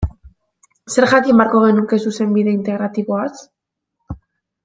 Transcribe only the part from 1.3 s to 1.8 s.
beharko